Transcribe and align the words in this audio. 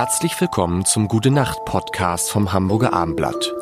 Herzlich 0.00 0.40
willkommen 0.40 0.86
zum 0.86 1.08
Gute 1.08 1.30
Nacht 1.30 1.66
Podcast 1.66 2.30
vom 2.30 2.54
Hamburger 2.54 2.94
Armblatt. 2.94 3.52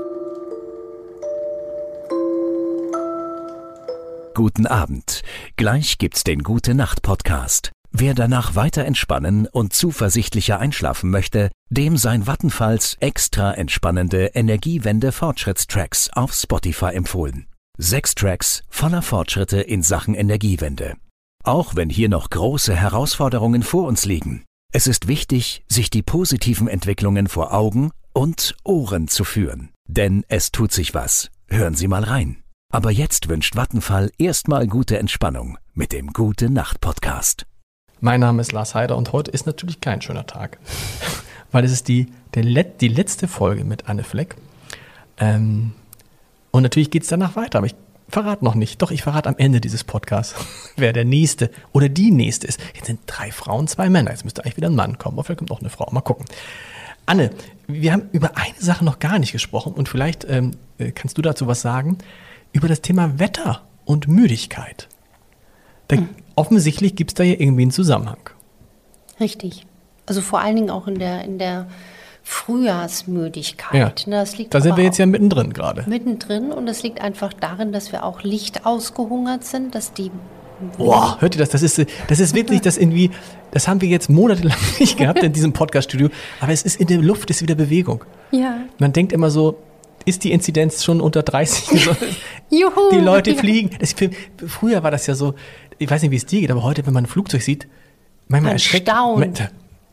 Guten 4.35 4.69
Abend. 4.69 5.23
Gleich 5.57 5.99
gibt's 5.99 6.23
den 6.23 6.45
Gute 6.45 6.77
Nacht 6.77 7.03
Podcast. 7.03 7.73
Wer 7.91 8.15
danach 8.15 8.55
weiter 8.55 8.85
entspannen 8.85 9.49
und 9.49 9.73
zuversichtlicher 9.73 10.61
einschlafen 10.61 11.11
möchte, 11.11 11.51
dem 11.71 11.97
sein 11.97 12.29
Vattenfalls 12.29 12.97
extra 13.01 13.53
entspannende 13.55 14.27
Energiewende 14.27 15.11
Fortschrittstracks 15.11 16.09
auf 16.13 16.33
Spotify 16.35 16.93
empfohlen. 16.95 17.49
Sechs 17.79 18.15
Tracks 18.15 18.63
voller 18.69 19.03
Fortschritte 19.03 19.61
in 19.61 19.83
Sachen 19.83 20.15
Energiewende. 20.15 20.95
Auch 21.43 21.75
wenn 21.75 21.91
hier 21.91 22.09
noch 22.09 22.31
große 22.31 22.77
Herausforderungen 22.77 23.65
vor 23.65 23.89
uns 23.89 24.05
liegen. 24.05 24.45
Es 24.71 24.87
ist 24.87 25.09
wichtig, 25.09 25.65
sich 25.67 25.89
die 25.89 26.03
positiven 26.03 26.69
Entwicklungen 26.69 27.27
vor 27.27 27.55
Augen 27.55 27.91
und 28.13 28.55
Ohren 28.65 29.09
zu 29.09 29.25
führen. 29.25 29.71
Denn 29.87 30.27
es 30.29 30.53
tut 30.53 30.73
sich 30.73 30.93
was. 30.93 31.31
Hören 31.49 31.75
Sie 31.75 31.89
mal 31.89 32.05
rein. 32.05 32.43
Aber 32.71 32.91
jetzt 32.91 33.31
wünscht 33.31 33.57
Vattenfall 33.57 34.11
erstmal 34.19 34.67
gute 34.67 34.99
Entspannung 34.99 35.57
mit 35.73 35.93
dem 35.93 36.09
Gute 36.13 36.51
Nacht 36.51 36.83
Podcast. 36.83 37.47
Mein 38.01 38.21
Name 38.21 38.43
ist 38.43 38.53
Lars 38.53 38.75
Heider 38.75 38.99
und 38.99 39.13
heute 39.13 39.31
ist 39.31 39.47
natürlich 39.47 39.81
kein 39.81 40.03
schöner 40.03 40.27
Tag, 40.27 40.59
weil 41.51 41.65
es 41.65 41.73
ist 41.73 41.89
die, 41.89 42.09
der 42.35 42.45
Let 42.45 42.83
die 42.83 42.89
letzte 42.89 43.27
Folge 43.27 43.65
mit 43.65 43.89
Anne 43.89 44.05
Fleck. 44.05 44.37
Ähm, 45.17 45.73
und 46.51 46.63
natürlich 46.63 46.91
geht 46.91 47.05
es 47.05 47.09
danach 47.09 47.37
weiter, 47.37 47.57
aber 47.57 47.69
ich 47.69 47.75
verrate 48.09 48.45
noch 48.45 48.55
nicht. 48.55 48.83
Doch, 48.83 48.91
ich 48.91 49.03
verrate 49.03 49.29
am 49.29 49.37
Ende 49.39 49.61
dieses 49.61 49.85
Podcasts, 49.85 50.35
wer 50.77 50.93
der 50.93 51.05
Nächste 51.05 51.51
oder 51.73 51.89
die 51.89 52.11
Nächste 52.11 52.47
ist. 52.47 52.61
Jetzt 52.75 52.87
sind 52.87 53.01
drei 53.07 53.31
Frauen, 53.31 53.69
zwei 53.69 53.89
Männer. 53.91 54.11
Jetzt 54.11 54.25
müsste 54.25 54.45
eigentlich 54.45 54.57
wieder 54.57 54.69
ein 54.69 54.75
Mann 54.75 54.99
kommen. 54.99 55.17
Aber 55.17 55.25
vielleicht 55.25 55.39
kommt 55.39 55.51
auch 55.51 55.61
eine 55.61 55.71
Frau. 55.71 55.89
Mal 55.91 56.01
gucken. 56.01 56.27
Anne, 57.07 57.31
wir 57.67 57.93
haben 57.93 58.09
über 58.13 58.37
eine 58.37 58.59
Sache 58.59 58.85
noch 58.85 58.99
gar 58.99 59.19
nicht 59.19 59.33
gesprochen 59.33 59.73
und 59.73 59.89
vielleicht 59.89 60.27
ähm, 60.29 60.53
äh, 60.79 60.93
kannst 60.93 61.17
du 61.17 61.23
dazu 61.23 61.47
was 61.47 61.63
sagen. 61.63 61.99
Über 62.53 62.69
das 62.69 62.81
Thema 62.81 63.19
Wetter 63.19 63.63
und 63.85 64.09
Müdigkeit. 64.09 64.89
Da, 65.89 65.97
hm. 65.97 66.09
Offensichtlich 66.35 66.95
gibt 66.95 67.11
es 67.11 67.15
da 67.15 67.25
ja 67.25 67.33
irgendwie 67.33 67.63
einen 67.63 67.73
Zusammenhang. 67.73 68.31
Richtig. 69.19 69.67
Also 70.07 70.21
vor 70.21 70.41
allen 70.41 70.55
Dingen 70.55 70.71
auch 70.71 70.87
in 70.87 70.99
der, 70.99 71.25
in 71.25 71.39
der 71.39 71.67
Frühjahrsmüdigkeit. 72.29 74.05
Ja. 74.07 74.19
Das 74.21 74.37
liegt 74.37 74.53
da 74.53 74.61
sind 74.61 74.77
wir 74.77 74.85
jetzt 74.85 74.99
ja 74.99 75.07
mittendrin 75.07 75.55
gerade. 75.55 75.85
Mittendrin 75.89 76.53
und 76.53 76.67
das 76.67 76.83
liegt 76.83 77.01
einfach 77.01 77.33
darin, 77.33 77.73
dass 77.73 77.91
wir 77.91 78.05
auch 78.05 78.23
Licht 78.23 78.67
ausgehungert 78.67 79.45
sind, 79.45 79.75
dass 79.75 79.95
die 79.95 80.11
Boah, 80.77 81.17
hört 81.21 81.37
ihr 81.37 81.39
das? 81.39 81.49
Das 81.51 81.63
ist, 81.63 81.87
das 82.09 82.21
ist 82.21 82.35
wirklich, 82.35 82.61
das 82.61 82.77
irgendwie, 82.77 83.13
das 83.53 83.67
haben 83.67 83.81
wir 83.81 83.89
jetzt 83.89 84.11
monatelang 84.11 84.59
nicht 84.79 84.99
gehabt 84.99 85.23
in 85.23 85.33
diesem 85.33 85.55
Podcast-Studio, 85.55 86.11
aber 86.41 86.53
es 86.53 86.65
ist 86.65 86.79
in 86.79 86.89
der 86.89 86.99
Luft, 86.99 87.31
ist 87.31 87.41
wieder 87.41 87.55
Bewegung. 87.55 88.05
Ja. 88.31 88.59
Man 88.79 88.93
denkt 88.93 89.13
immer 89.13 89.31
so, 89.31 89.57
ist 90.05 90.23
die 90.23 90.33
Inzidenz 90.33 90.85
schon 90.85 91.01
unter 91.01 91.23
30? 91.23 91.87
Juhu, 92.51 92.91
die 92.93 92.99
Leute 92.99 93.37
fliegen. 93.37 93.71
Das, 93.79 93.95
früher 94.47 94.83
war 94.83 94.91
das 94.91 95.07
ja 95.07 95.15
so, 95.15 95.35
ich 95.79 95.89
weiß 95.89 96.03
nicht, 96.03 96.11
wie 96.11 96.17
es 96.17 96.27
dir 96.27 96.41
geht, 96.41 96.51
aber 96.51 96.63
heute, 96.63 96.85
wenn 96.87 96.93
man 96.93 97.05
ein 97.05 97.09
Flugzeug 97.09 97.41
sieht, 97.41 97.69
manchmal 98.27 98.51
man 98.51 98.53
erschreckt. 98.53 98.89
Staunt. 98.89 99.41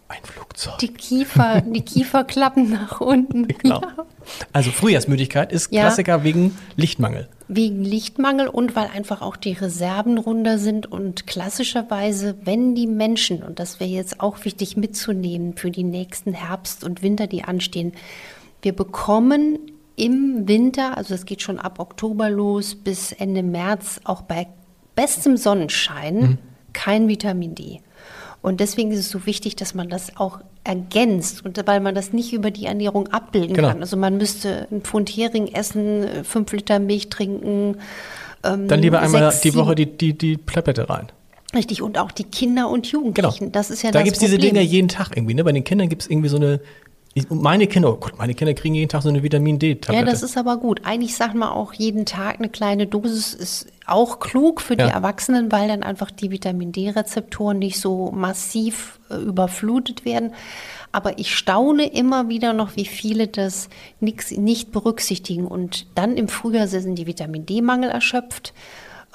Ein 0.09 0.19
Flugzeug. 0.23 0.44
Die 0.81 0.87
Kiefer, 0.87 1.61
die 1.61 1.81
Kieferklappen 1.81 2.69
nach 2.71 3.01
unten. 3.01 3.47
Genau. 3.65 3.81
Ja. 3.81 4.05
Also 4.53 4.71
Frühjahrsmüdigkeit 4.71 5.51
ist 5.51 5.71
ja. 5.71 5.81
Klassiker 5.81 6.23
wegen 6.23 6.57
Lichtmangel. 6.75 7.29
Wegen 7.47 7.83
Lichtmangel 7.83 8.47
und 8.47 8.75
weil 8.75 8.87
einfach 8.87 9.21
auch 9.21 9.35
die 9.35 9.53
Reserven 9.53 10.17
runter 10.17 10.57
sind 10.57 10.91
und 10.91 11.27
klassischerweise, 11.27 12.35
wenn 12.43 12.75
die 12.75 12.87
Menschen, 12.87 13.43
und 13.43 13.59
das 13.59 13.79
wäre 13.79 13.89
jetzt 13.89 14.19
auch 14.19 14.43
wichtig 14.45 14.77
mitzunehmen 14.77 15.55
für 15.55 15.71
die 15.71 15.83
nächsten 15.83 16.33
Herbst 16.33 16.83
und 16.83 17.01
Winter, 17.01 17.27
die 17.27 17.43
anstehen, 17.43 17.93
wir 18.61 18.73
bekommen 18.73 19.59
im 19.95 20.47
Winter, 20.47 20.97
also 20.97 21.13
es 21.13 21.25
geht 21.25 21.41
schon 21.41 21.59
ab 21.59 21.79
Oktober 21.79 22.29
los 22.29 22.75
bis 22.75 23.11
Ende 23.11 23.43
März, 23.43 24.01
auch 24.03 24.23
bei 24.23 24.47
bestem 24.95 25.37
Sonnenschein, 25.37 26.17
mhm. 26.17 26.37
kein 26.73 27.07
Vitamin 27.07 27.55
D. 27.55 27.81
Und 28.45 28.59
deswegen 28.59 28.91
ist 28.91 28.99
es 28.99 29.09
so 29.09 29.25
wichtig, 29.25 29.55
dass 29.55 29.73
man 29.73 29.89
das 29.89 30.17
auch 30.17 30.39
ergänzt 30.63 31.43
und 31.43 31.59
weil 31.65 31.79
man 31.79 31.95
das 31.95 32.13
nicht 32.13 32.31
über 32.31 32.51
die 32.51 32.67
Ernährung 32.67 33.07
abbilden 33.07 33.55
genau. 33.55 33.69
kann. 33.69 33.81
Also 33.81 33.97
man 33.97 34.17
müsste 34.17 34.67
ein 34.71 34.81
Pfund 34.81 35.09
Hering 35.09 35.47
essen, 35.47 36.23
fünf 36.23 36.51
Liter 36.51 36.77
Milch 36.77 37.09
trinken. 37.09 37.77
Ähm, 38.43 38.67
Dann 38.67 38.81
lieber 38.81 38.99
einmal 38.99 39.31
sechs, 39.31 39.41
die 39.41 39.55
Woche 39.55 39.73
die, 39.73 39.87
die, 39.87 40.15
die 40.15 40.37
Plöppette 40.37 40.87
rein. 40.87 41.07
Richtig, 41.55 41.81
und 41.81 41.97
auch 41.97 42.11
die 42.11 42.23
Kinder 42.23 42.69
und 42.69 42.85
Jugendlichen. 42.85 43.45
Genau. 43.45 43.51
Das 43.51 43.71
ist 43.71 43.81
ja 43.81 43.89
da 43.89 44.03
gibt 44.03 44.17
es 44.17 44.19
diese 44.19 44.37
Dinge 44.37 44.61
jeden 44.61 44.89
Tag 44.89 45.17
irgendwie. 45.17 45.33
Ne? 45.33 45.43
Bei 45.43 45.51
den 45.51 45.63
Kindern 45.63 45.89
gibt 45.89 46.03
es 46.03 46.07
irgendwie 46.07 46.29
so 46.29 46.37
eine 46.37 46.59
meine 47.29 47.67
Kinder, 47.67 47.93
oh 47.93 47.95
Gott, 47.95 48.17
meine 48.17 48.33
Kinder 48.33 48.53
kriegen 48.53 48.75
jeden 48.75 48.89
Tag 48.89 49.01
so 49.01 49.09
eine 49.09 49.23
Vitamin 49.23 49.57
D-Tablette. 49.57 50.05
Ja, 50.05 50.11
das 50.11 50.21
ist 50.21 50.37
aber 50.37 50.57
gut. 50.57 50.81
Eigentlich 50.83 51.15
sagt 51.15 51.33
man 51.33 51.47
auch, 51.47 51.71
jeden 51.73 52.05
Tag 52.05 52.39
eine 52.39 52.49
kleine 52.49 52.87
Dosis 52.87 53.33
ist 53.33 53.67
auch 53.85 54.19
klug 54.19 54.59
für 54.59 54.77
ja. 54.77 54.87
die 54.87 54.91
Erwachsenen, 54.91 55.49
weil 55.51 55.69
dann 55.69 55.81
einfach 55.81 56.11
die 56.11 56.31
Vitamin 56.31 56.73
D-Rezeptoren 56.73 57.59
nicht 57.59 57.79
so 57.79 58.11
massiv 58.11 58.99
äh, 59.09 59.15
überflutet 59.15 60.03
werden. 60.03 60.33
Aber 60.91 61.17
ich 61.17 61.35
staune 61.35 61.87
immer 61.87 62.27
wieder 62.27 62.51
noch, 62.51 62.75
wie 62.75 62.85
viele 62.85 63.27
das 63.27 63.69
nix, 64.01 64.31
nicht 64.31 64.73
berücksichtigen. 64.73 65.47
Und 65.47 65.87
dann 65.95 66.17
im 66.17 66.27
Frühjahr 66.27 66.67
sind 66.67 66.95
die 66.95 67.07
Vitamin 67.07 67.45
D-Mangel 67.45 67.89
erschöpft. 67.89 68.53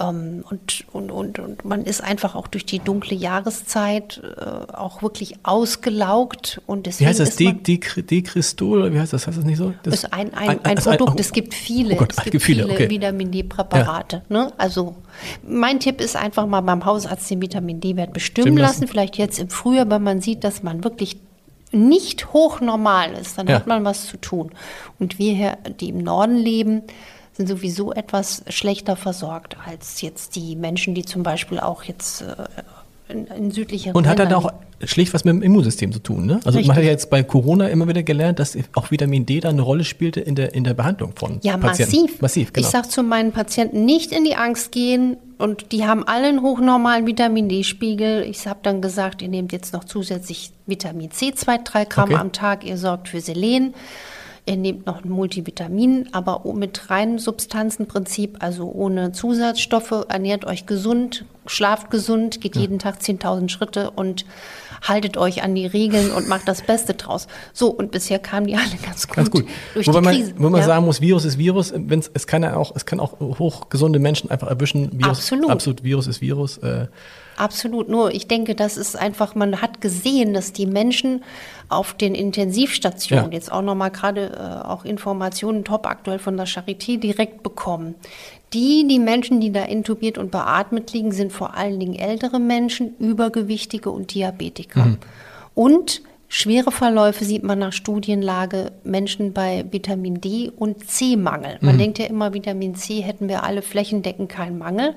Ähm, 0.00 0.44
und, 0.48 0.84
und, 0.92 1.10
und, 1.10 1.38
und 1.38 1.64
man 1.64 1.84
ist 1.84 2.02
einfach 2.02 2.34
auch 2.34 2.46
durch 2.48 2.64
die 2.64 2.78
dunkle 2.78 3.16
Jahreszeit 3.16 4.20
äh, 4.24 4.72
auch 4.72 5.02
wirklich 5.02 5.34
ausgelaugt. 5.42 6.60
Und 6.66 6.86
deswegen 6.86 7.06
wie 7.06 7.10
heißt 7.10 7.20
das? 7.20 7.36
Dekristol? 7.36 8.92
Wie 8.92 8.98
heißt 8.98 9.12
das? 9.12 9.26
Heißt 9.26 9.38
das 9.38 9.44
nicht 9.44 9.58
so? 9.58 9.74
Das 9.82 9.94
ist 9.94 10.12
ein, 10.12 10.32
ein, 10.34 10.48
ein, 10.48 10.64
ein 10.64 10.76
Produkt. 10.76 11.12
Oh, 11.12 11.20
es 11.20 11.32
gibt 11.32 11.54
viele, 11.54 11.94
oh 11.94 11.98
Gott, 11.98 12.14
es 12.16 12.24
gibt 12.24 12.42
viele, 12.42 12.64
okay. 12.64 12.88
Vitamin 12.88 13.30
D-Präparate. 13.30 14.22
Ja. 14.28 14.44
Ne? 14.44 14.52
Also 14.56 14.96
mein 15.46 15.80
Tipp 15.80 16.00
ist 16.00 16.16
einfach 16.16 16.46
mal 16.46 16.62
beim 16.62 16.84
Hausarzt 16.84 17.30
den 17.30 17.42
Vitamin 17.42 17.80
D-Wert 17.80 18.12
bestimmen 18.12 18.56
lassen. 18.56 18.82
lassen. 18.82 18.88
Vielleicht 18.88 19.18
jetzt 19.18 19.38
im 19.38 19.50
Frühjahr, 19.50 19.90
wenn 19.90 20.02
man 20.02 20.20
sieht, 20.20 20.44
dass 20.44 20.62
man 20.62 20.82
wirklich 20.82 21.18
nicht 21.72 22.32
hochnormal 22.32 23.12
ist, 23.12 23.38
dann 23.38 23.46
ja. 23.46 23.56
hat 23.56 23.66
man 23.66 23.84
was 23.84 24.06
zu 24.06 24.16
tun. 24.16 24.50
Und 24.98 25.18
wir 25.18 25.34
hier, 25.34 25.58
die 25.80 25.90
im 25.90 25.98
Norden 25.98 26.36
leben, 26.36 26.82
sind 27.40 27.48
sowieso 27.48 27.92
etwas 27.92 28.44
schlechter 28.48 28.96
versorgt 28.96 29.56
als 29.66 30.02
jetzt 30.02 30.36
die 30.36 30.56
Menschen, 30.56 30.94
die 30.94 31.06
zum 31.06 31.22
Beispiel 31.22 31.58
auch 31.58 31.84
jetzt 31.84 32.20
äh, 32.20 32.34
in, 33.08 33.26
in 33.26 33.50
südlicheren 33.50 33.96
Und 33.96 34.06
hat 34.06 34.18
dann 34.18 34.32
auch 34.34 34.52
schlicht 34.84 35.14
was 35.14 35.24
mit 35.24 35.34
dem 35.34 35.42
Immunsystem 35.42 35.90
zu 35.90 36.00
tun, 36.00 36.26
ne? 36.26 36.34
Also 36.44 36.58
Richtig. 36.58 36.68
man 36.68 36.76
hat 36.76 36.84
ja 36.84 36.90
jetzt 36.90 37.08
bei 37.08 37.22
Corona 37.22 37.68
immer 37.68 37.88
wieder 37.88 38.02
gelernt, 38.02 38.38
dass 38.38 38.58
auch 38.74 38.90
Vitamin 38.90 39.24
D 39.24 39.40
da 39.40 39.48
eine 39.48 39.62
Rolle 39.62 39.84
spielte 39.84 40.20
in 40.20 40.34
der, 40.34 40.54
in 40.54 40.64
der 40.64 40.74
Behandlung 40.74 41.12
von 41.16 41.40
ja, 41.42 41.56
Patienten. 41.56 41.94
Ja, 41.94 42.02
massiv. 42.02 42.20
Massiv, 42.20 42.52
genau. 42.52 42.66
Ich 42.66 42.70
sage 42.70 42.88
zu 42.88 43.02
meinen 43.02 43.32
Patienten, 43.32 43.86
nicht 43.86 44.12
in 44.12 44.24
die 44.24 44.36
Angst 44.36 44.70
gehen 44.70 45.16
und 45.38 45.72
die 45.72 45.86
haben 45.86 46.06
alle 46.06 46.28
einen 46.28 46.42
hochnormalen 46.42 47.06
Vitamin 47.06 47.48
D-Spiegel. 47.48 48.22
Ich 48.24 48.46
habe 48.46 48.60
dann 48.62 48.82
gesagt, 48.82 49.22
ihr 49.22 49.28
nehmt 49.28 49.52
jetzt 49.52 49.72
noch 49.72 49.84
zusätzlich 49.84 50.52
Vitamin 50.66 51.10
C, 51.10 51.32
zwei, 51.34 51.56
drei 51.56 51.86
Gramm 51.86 52.10
okay. 52.10 52.20
am 52.20 52.32
Tag, 52.32 52.64
ihr 52.66 52.76
sorgt 52.76 53.08
für 53.08 53.22
Selen. 53.22 53.74
Ihr 54.46 54.56
nehmt 54.56 54.86
noch 54.86 55.04
ein 55.04 55.10
Multivitamin, 55.10 56.08
aber 56.12 56.42
mit 56.54 56.90
reinem 56.90 57.18
Substanzenprinzip, 57.18 58.38
also 58.40 58.70
ohne 58.70 59.12
Zusatzstoffe, 59.12 60.06
ernährt 60.08 60.44
euch 60.44 60.66
gesund, 60.66 61.24
schlaft 61.46 61.90
gesund, 61.90 62.40
geht 62.40 62.56
jeden 62.56 62.78
Tag 62.78 63.00
10.000 63.00 63.48
Schritte 63.48 63.90
und 63.90 64.24
haltet 64.82 65.16
euch 65.16 65.42
an 65.42 65.54
die 65.54 65.66
Regeln 65.66 66.10
und 66.10 66.28
macht 66.28 66.48
das 66.48 66.62
Beste 66.62 66.94
draus. 66.94 67.26
So, 67.52 67.68
und 67.68 67.90
bisher 67.90 68.18
kamen 68.18 68.46
die 68.46 68.56
alle 68.56 68.76
ganz 68.84 69.06
gut, 69.06 69.16
ganz 69.16 69.30
gut. 69.30 69.46
durch 69.74 69.86
Wobei 69.86 70.00
die 70.00 70.06
Krise. 70.06 70.32
Man, 70.34 70.44
wenn 70.44 70.52
man 70.52 70.60
ja. 70.60 70.66
sagen 70.66 70.84
muss, 70.84 71.00
Virus 71.00 71.24
ist 71.24 71.38
Virus, 71.38 71.72
wenn's, 71.74 72.10
es, 72.12 72.26
kann 72.26 72.42
ja 72.42 72.56
auch, 72.56 72.74
es 72.74 72.86
kann 72.86 73.00
auch 73.00 73.18
hochgesunde 73.20 73.98
Menschen 73.98 74.30
einfach 74.30 74.48
erwischen. 74.48 74.90
Virus, 74.92 75.18
absolut. 75.18 75.50
absolut, 75.50 75.84
Virus 75.84 76.06
ist 76.06 76.20
Virus. 76.20 76.58
Äh. 76.58 76.86
Absolut, 77.36 77.88
nur 77.88 78.12
ich 78.12 78.28
denke, 78.28 78.54
das 78.54 78.76
ist 78.76 78.96
einfach, 78.96 79.34
man 79.34 79.62
hat 79.62 79.80
gesehen, 79.80 80.34
dass 80.34 80.52
die 80.52 80.66
Menschen 80.66 81.24
auf 81.70 81.94
den 81.94 82.14
Intensivstationen 82.14 83.26
ja. 83.26 83.32
jetzt 83.32 83.50
auch 83.50 83.62
nochmal 83.62 83.90
gerade 83.90 84.32
äh, 84.32 84.66
auch 84.66 84.84
Informationen 84.84 85.64
top 85.64 85.86
aktuell 85.86 86.18
von 86.18 86.36
der 86.36 86.46
Charité 86.46 86.98
direkt 86.98 87.42
bekommen. 87.42 87.94
Die, 88.52 88.86
die 88.88 88.98
Menschen, 88.98 89.40
die 89.40 89.52
da 89.52 89.62
intubiert 89.62 90.18
und 90.18 90.30
beatmet 90.30 90.92
liegen, 90.92 91.12
sind 91.12 91.32
vor 91.32 91.54
allen 91.56 91.78
Dingen 91.78 91.94
ältere 91.94 92.40
Menschen, 92.40 92.96
Übergewichtige 92.98 93.90
und 93.90 94.12
Diabetiker. 94.12 94.86
Mhm. 94.86 94.98
Und 95.54 96.02
schwere 96.28 96.72
Verläufe 96.72 97.24
sieht 97.24 97.44
man 97.44 97.60
nach 97.60 97.72
Studienlage 97.72 98.72
Menschen 98.82 99.32
bei 99.32 99.64
Vitamin 99.70 100.20
D 100.20 100.50
und 100.56 100.88
C-Mangel. 100.88 101.58
Man 101.60 101.76
mhm. 101.76 101.78
denkt 101.78 101.98
ja 102.00 102.06
immer, 102.06 102.34
Vitamin 102.34 102.74
C 102.74 103.00
hätten 103.00 103.28
wir 103.28 103.44
alle 103.44 103.62
flächendeckend 103.62 104.28
keinen 104.28 104.58
Mangel. 104.58 104.94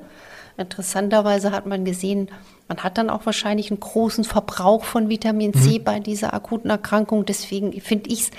Interessanterweise 0.58 1.52
hat 1.52 1.66
man 1.66 1.86
gesehen, 1.86 2.30
man 2.68 2.80
hat 2.80 2.98
dann 2.98 3.10
auch 3.10 3.26
wahrscheinlich 3.26 3.72
einen 3.72 3.80
großen 3.80 4.24
Verbrauch 4.24 4.84
von 4.84 5.10
Vitamin 5.10 5.54
C 5.54 5.80
mhm. 5.80 5.84
bei 5.84 6.00
dieser 6.00 6.34
akuten 6.34 6.70
Erkrankung. 6.70 7.26
Deswegen 7.26 7.80
finde 7.82 8.10
ich 8.10 8.22
es 8.22 8.32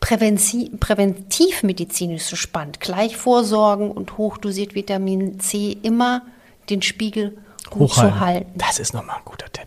präventivmedizinisch 0.00 2.24
so 2.24 2.36
spannend. 2.36 2.80
Gleich 2.80 3.16
vorsorgen 3.16 3.90
und 3.90 4.18
hochdosiert 4.18 4.74
Vitamin 4.74 5.40
C 5.40 5.78
immer 5.82 6.22
den 6.70 6.82
Spiegel 6.82 7.38
gut 7.70 7.92
zu 7.92 8.20
halten. 8.20 8.52
Das 8.56 8.78
ist 8.78 8.94
nochmal 8.94 9.16
ein 9.16 9.24
guter 9.24 9.50
Tipp. 9.52 9.66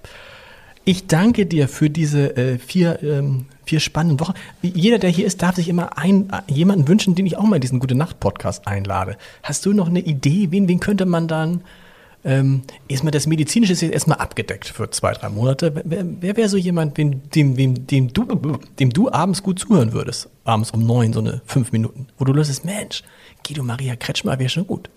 Ich 0.83 1.05
danke 1.05 1.45
dir 1.45 1.67
für 1.67 1.91
diese 1.91 2.35
äh, 2.35 2.57
vier, 2.57 3.03
ähm, 3.03 3.45
vier 3.65 3.79
spannenden 3.79 4.19
Wochen. 4.19 4.33
Jeder, 4.63 4.97
der 4.97 5.11
hier 5.11 5.27
ist, 5.27 5.43
darf 5.43 5.55
sich 5.55 5.69
immer 5.69 5.95
ein, 5.97 6.31
jemanden 6.47 6.87
wünschen, 6.87 7.13
den 7.13 7.27
ich 7.27 7.37
auch 7.37 7.43
mal 7.43 7.57
in 7.57 7.61
diesen 7.61 7.79
Gute-Nacht-Podcast 7.79 8.67
einlade. 8.67 9.15
Hast 9.43 9.67
du 9.67 9.73
noch 9.73 9.89
eine 9.89 9.99
Idee? 9.99 10.47
Wen, 10.49 10.67
wen 10.67 10.79
könnte 10.79 11.05
man 11.05 11.27
dann 11.27 11.61
ähm, 12.23 12.61
erstmal 12.87 13.11
das 13.11 13.25
Medizinische 13.25 13.73
ist 13.73 13.81
jetzt 13.81 13.93
erstmal 13.93 14.19
abgedeckt 14.19 14.67
für 14.67 14.89
zwei, 14.91 15.13
drei 15.13 15.29
Monate. 15.29 15.81
Wer, 15.83 16.05
wer 16.05 16.37
wäre 16.37 16.49
so 16.49 16.57
jemand, 16.57 16.97
dem, 16.97 17.29
dem, 17.31 17.55
dem, 17.55 17.87
dem, 17.87 18.13
du, 18.13 18.59
dem 18.79 18.89
du 18.91 19.11
abends 19.11 19.41
gut 19.41 19.59
zuhören 19.59 19.91
würdest? 19.91 20.29
Abends 20.43 20.71
um 20.71 20.85
neun, 20.85 21.13
so 21.13 21.19
eine 21.19 21.41
fünf 21.45 21.71
Minuten, 21.71 22.07
wo 22.17 22.25
du 22.25 22.33
löst, 22.33 22.63
Mensch, 22.63 23.03
Guido 23.45 23.63
Maria 23.63 23.95
Kretschmer 23.95 24.37
wäre 24.37 24.49
schon 24.49 24.67
gut. 24.67 24.89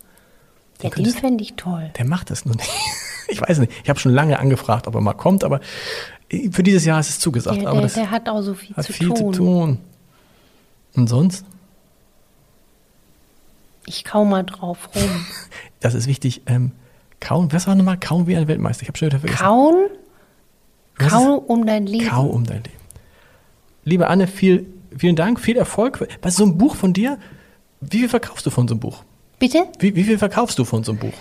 Den, 0.83 0.91
ja, 0.91 0.97
den 0.97 1.07
fände 1.07 1.43
ich 1.43 1.55
toll. 1.55 1.91
Der 1.97 2.05
macht 2.05 2.31
das 2.31 2.45
nur 2.45 2.57
nicht. 2.57 2.71
Ich 3.27 3.41
weiß 3.41 3.59
nicht. 3.59 3.73
Ich 3.83 3.89
habe 3.89 3.99
schon 3.99 4.13
lange 4.13 4.39
angefragt, 4.39 4.87
ob 4.87 4.95
er 4.95 5.01
mal 5.01 5.15
kommt, 5.15 5.45
aber 5.45 5.61
für 6.51 6.63
dieses 6.63 6.85
Jahr 6.85 7.01
ist 7.01 7.09
es 7.09 7.19
zugesagt. 7.19 7.63
Der, 7.63 7.71
aber 7.71 7.81
der, 7.81 7.89
der 7.89 8.11
hat 8.11 8.29
auch 8.29 8.43
so 8.43 8.53
viel, 8.53 8.77
hat 8.77 8.85
zu, 8.85 8.93
viel 8.93 9.09
tun. 9.09 9.17
zu 9.17 9.31
tun. 9.33 9.79
Und 10.95 11.09
sonst? 11.09 11.47
Ich 13.87 14.05
kau 14.05 14.27
mal 14.27 14.45
drauf 14.45 14.91
rum. 14.95 15.27
das 15.81 15.95
ist 15.95 16.07
wichtig. 16.07 16.43
Ähm, 16.45 16.73
Kauen, 17.25 17.51
was 17.53 17.67
war 17.67 17.75
nochmal? 17.75 17.99
Kauen 17.99 18.27
wie 18.27 18.37
ein 18.37 18.47
Weltmeister. 18.47 18.83
Ich 18.83 18.89
habe 18.89 18.99
schon 18.99 19.07
wieder 19.07 19.19
vergessen. 19.19 19.43
Kauen? 19.43 19.87
Kau 20.99 21.37
um 21.37 21.67
dein 21.67 21.87
Leben. 21.87 22.07
Kau 22.07 22.27
um 22.27 22.45
dein 22.45 22.59
Leben. 22.59 22.77
Liebe 23.85 24.09
Anne, 24.09 24.27
viel, 24.27 24.67
vielen 24.97 25.17
Dank, 25.17 25.41
viel 25.41 25.57
Erfolg. 25.57 26.07
Was, 26.23 26.37
so 26.37 26.45
ein 26.45 26.59
Buch 26.59 26.77
von 26.77 26.93
dir, 26.93 27.19
wie 27.81 27.99
viel 27.99 28.09
verkaufst 28.09 28.45
du 28.47 28.51
von 28.51 28.69
so 28.69 28.75
einem 28.75 28.81
Buch? 28.81 29.03
Bitte? 29.39 29.67
Wie, 29.79 29.97
wie 29.97 30.05
viel 30.05 30.19
verkaufst 30.19 30.59
du 30.59 30.65
von 30.65 30.85
so 30.85 30.93
einem 30.93 31.01
Buch? 31.01 31.15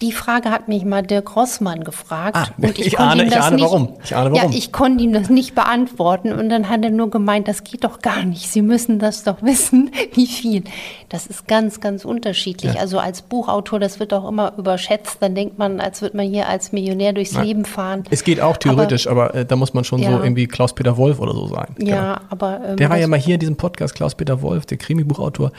Die 0.00 0.12
Frage 0.12 0.50
hat 0.50 0.68
mich 0.68 0.84
mal 0.84 1.02
Dirk 1.02 1.34
Rossmann 1.34 1.82
gefragt. 1.82 2.36
Ah, 2.36 2.46
und 2.56 2.78
ich, 2.78 2.86
ich 2.86 2.98
ahne, 3.00 3.24
ich 3.24 3.36
ahne 3.36 3.56
nicht, 3.56 3.64
warum. 3.64 3.94
Ich 4.04 4.14
ahne 4.14 4.30
warum. 4.30 4.52
Ja, 4.52 4.56
ich 4.56 4.70
konnte 4.70 5.02
ihm 5.02 5.12
das 5.12 5.28
nicht 5.28 5.56
beantworten. 5.56 6.32
Und 6.32 6.50
dann 6.50 6.68
hat 6.68 6.84
er 6.84 6.90
nur 6.90 7.10
gemeint, 7.10 7.48
das 7.48 7.64
geht 7.64 7.82
doch 7.82 7.98
gar 8.00 8.22
nicht. 8.22 8.48
Sie 8.48 8.62
müssen 8.62 9.00
das 9.00 9.24
doch 9.24 9.42
wissen, 9.42 9.90
wie 10.14 10.28
viel. 10.28 10.62
Das 11.08 11.26
ist 11.26 11.48
ganz, 11.48 11.80
ganz 11.80 12.04
unterschiedlich. 12.04 12.74
Ja. 12.74 12.80
Also 12.80 13.00
als 13.00 13.22
Buchautor, 13.22 13.80
das 13.80 13.98
wird 13.98 14.14
auch 14.14 14.28
immer 14.28 14.52
überschätzt. 14.56 15.16
Dann 15.20 15.34
denkt 15.34 15.58
man, 15.58 15.80
als 15.80 16.00
würde 16.00 16.16
man 16.16 16.26
hier 16.26 16.48
als 16.48 16.70
Millionär 16.70 17.12
durchs 17.12 17.32
Nein. 17.32 17.46
Leben 17.46 17.64
fahren. 17.64 18.04
Es 18.10 18.22
geht 18.22 18.40
auch 18.40 18.56
theoretisch, 18.56 19.08
aber, 19.08 19.30
aber 19.30 19.34
äh, 19.34 19.46
da 19.46 19.56
muss 19.56 19.74
man 19.74 19.82
schon 19.82 20.00
ja. 20.00 20.12
so 20.12 20.22
irgendwie 20.22 20.46
Klaus-Peter 20.46 20.96
Wolf 20.96 21.18
oder 21.18 21.34
so 21.34 21.48
sein. 21.48 21.74
Ja, 21.78 22.14
genau. 22.14 22.26
aber. 22.30 22.60
Ähm, 22.68 22.76
der 22.76 22.88
war 22.88 22.98
ja 22.98 23.08
mal 23.08 23.18
hier 23.18 23.34
in 23.34 23.40
diesem 23.40 23.56
Podcast, 23.56 23.96
Klaus-Peter 23.96 24.42
Wolf, 24.42 24.64
der 24.64 24.78
Krimi-Buchautor. 24.78 25.50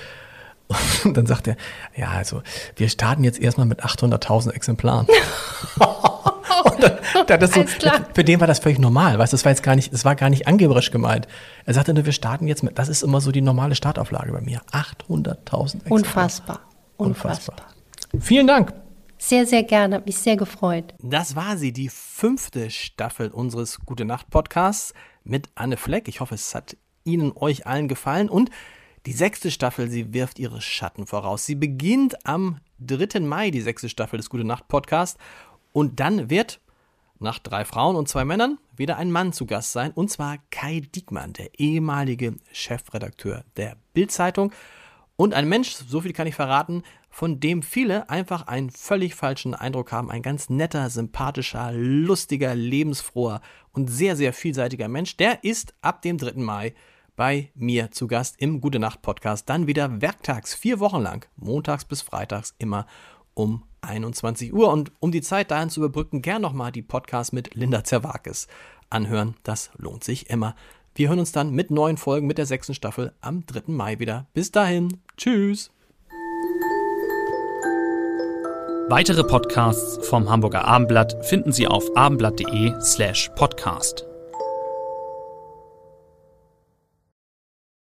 Und 1.04 1.18
dann 1.18 1.26
sagt 1.26 1.48
er, 1.48 1.58
ja, 1.96 2.10
also 2.10 2.44
wir 2.76 2.90
starten 2.90 3.24
jetzt 3.24 3.40
erstmal 3.40 3.66
mit 3.66 3.84
800.000 3.84 4.52
Exemplaren. 4.52 5.08
und 6.66 6.84
dann, 7.28 7.40
das 7.40 7.54
so, 7.54 7.64
für 8.14 8.24
den 8.24 8.40
war 8.40 8.48
das 8.48 8.60
völlig 8.60 8.78
normal, 8.78 9.18
weißt 9.18 9.34
das 9.34 9.46
war 9.46 9.52
jetzt 9.52 9.64
gar 9.64 9.76
nicht, 9.76 9.92
das 9.92 10.06
war 10.06 10.16
gar 10.16 10.30
nicht 10.30 10.48
angeberisch 10.48 10.92
gemeint. 10.92 11.28
Er 11.66 11.74
sagte 11.74 11.94
nur, 11.94 12.06
wir 12.06 12.14
starten 12.14 12.48
jetzt 12.48 12.64
mit, 12.64 12.78
das 12.78 12.88
ist 12.88 13.02
immer 13.02 13.20
so 13.20 13.32
die 13.32 13.42
normale 13.42 13.76
Startauflage 13.76 14.32
bei 14.32 14.42
mir, 14.42 14.62
800.000 14.72 15.08
Exemplare. 15.08 15.90
Unfassbar. 15.90 16.60
Unfassbar. 16.98 17.56
Vielen 18.20 18.48
Dank. 18.48 18.74
Sehr, 19.18 19.46
sehr 19.46 19.64
gerne, 19.64 19.96
hat 19.96 20.06
mich 20.06 20.18
sehr 20.18 20.38
gefreut. 20.38 20.94
Das 21.00 21.36
war 21.36 21.58
sie, 21.58 21.74
die 21.74 21.90
fünfte 21.90 22.70
Staffel 22.70 23.30
unseres 23.30 23.80
Gute 23.86 24.06
Nacht 24.06 24.30
Podcasts 24.30 24.94
mit 25.24 25.50
Anne 25.56 25.78
Fleck. 25.78 26.08
Ich 26.08 26.22
hoffe, 26.22 26.36
es 26.36 26.56
hat 26.56 26.78
Ihnen, 27.04 27.34
euch 27.36 27.66
allen 27.66 27.88
gefallen 27.88 28.30
und 28.30 28.50
die 29.10 29.14
sechste 29.14 29.50
Staffel, 29.50 29.90
sie 29.90 30.14
wirft 30.14 30.38
ihre 30.38 30.62
Schatten 30.62 31.08
voraus. 31.08 31.44
Sie 31.44 31.56
beginnt 31.56 32.28
am 32.28 32.60
3. 32.78 33.22
Mai, 33.22 33.50
die 33.50 33.62
sechste 33.62 33.90
Staffel 33.90 34.18
des 34.18 34.30
Gute 34.30 34.44
Nacht 34.44 34.68
Podcast. 34.68 35.18
Und 35.72 36.00
dann 36.00 36.30
wird 36.30 36.60
nach 37.18 37.40
drei 37.40 37.66
Frauen 37.66 37.96
und 37.96 38.08
zwei 38.08 38.24
Männern 38.24 38.60
wieder 38.78 38.98
ein 38.98 39.10
Mann 39.10 39.34
zu 39.34 39.48
Gast 39.48 39.72
sein. 39.72 39.90
Und 39.96 40.12
zwar 40.12 40.38
Kai 40.52 40.84
Diekmann, 40.94 41.34
der 41.34 41.60
ehemalige 41.60 42.36
Chefredakteur 42.52 43.46
der 43.58 43.78
Bild-Zeitung. 43.96 44.52
Und 45.16 45.34
ein 45.34 45.50
Mensch, 45.50 45.72
so 45.72 46.02
viel 46.02 46.14
kann 46.14 46.28
ich 46.28 46.36
verraten, 46.36 46.84
von 47.10 47.40
dem 47.40 47.64
viele 47.64 48.12
einfach 48.12 48.46
einen 48.46 48.70
völlig 48.70 49.16
falschen 49.16 49.56
Eindruck 49.56 49.92
haben. 49.92 50.12
Ein 50.12 50.22
ganz 50.22 50.52
netter, 50.52 50.88
sympathischer, 50.92 51.72
lustiger, 51.72 52.54
lebensfroher 52.54 53.42
und 53.72 53.90
sehr, 53.90 54.16
sehr 54.16 54.34
vielseitiger 54.34 54.88
Mensch. 54.88 55.18
Der 55.18 55.44
ist 55.44 55.74
ab 55.82 56.04
dem 56.04 56.20
3. 56.20 56.34
Mai 56.34 56.76
bei 57.20 57.52
mir 57.54 57.92
zu 57.92 58.08
Gast 58.08 58.36
im 58.38 58.62
Gute 58.62 58.80
Nacht 58.80 59.02
Podcast. 59.02 59.50
Dann 59.50 59.68
wieder 59.68 60.02
werktags, 60.02 60.56
vier 60.56 60.80
Wochen 60.80 61.02
lang, 61.02 61.28
montags 61.36 61.84
bis 61.84 62.02
freitags, 62.02 62.56
immer 62.60 62.86
um 63.34 63.64
21 63.82 64.54
Uhr. 64.54 64.72
Und 64.72 64.94
um 65.02 65.12
die 65.12 65.20
Zeit 65.20 65.52
dahin 65.52 65.70
zu 65.70 65.82
überbrücken, 65.82 66.22
gern 66.22 66.42
nochmal 66.42 66.72
die 66.72 66.82
Podcast 66.82 67.34
mit 67.34 67.56
Linda 67.56 67.84
Zerwakis 67.84 68.48
anhören. 68.90 69.36
Das 69.44 69.70
lohnt 69.76 70.06
sich 70.06 70.30
immer. 70.30 70.56
Wir 70.96 71.10
hören 71.10 71.20
uns 71.20 71.34
dann 71.34 71.52
mit 71.52 71.72
neuen 71.72 71.98
Folgen 71.98 72.26
mit 72.26 72.38
der 72.38 72.46
sechsten 72.46 72.74
Staffel 72.74 73.12
am 73.20 73.46
3. 73.46 73.64
Mai 73.68 74.00
wieder. 74.00 74.28
Bis 74.34 74.54
dahin. 74.54 75.02
Tschüss. 75.18 75.72
Weitere 78.88 79.26
Podcasts 79.26 80.08
vom 80.08 80.30
Hamburger 80.30 80.64
Abendblatt 80.64 81.26
finden 81.26 81.52
Sie 81.52 81.68
auf 81.68 81.98
abendblatt.de 81.98 82.80
slash 82.80 83.30
podcast. 83.36 84.09